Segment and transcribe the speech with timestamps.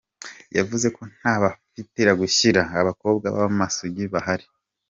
[0.57, 4.45] Yavuze ko nta bapfira gushira, abakobwa b’amasugi bahari.